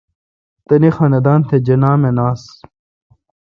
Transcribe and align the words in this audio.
تانی 0.67 0.89
خاندان 0.95 1.39
تھ 1.47 1.55
جناح 1.65 1.95
مناس۔ 2.01 2.41